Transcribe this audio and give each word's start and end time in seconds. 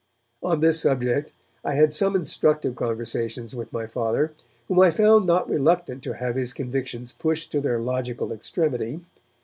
On 0.41 0.61
this 0.61 0.79
subject 0.81 1.31
I 1.63 1.75
had 1.75 1.93
some 1.93 2.15
instructive 2.15 2.75
conversations 2.75 3.53
with 3.55 3.71
my 3.71 3.85
Father, 3.85 4.33
whom 4.67 4.79
I 4.79 4.89
found 4.89 5.27
not 5.27 5.47
reluctant 5.47 6.01
to 6.05 6.13
have 6.15 6.33
his 6.35 6.53
convictions 6.53 7.11
pushed 7.11 7.51
to 7.51 7.61
their 7.61 7.77
logical 7.79 8.33
extremity. 8.33 9.01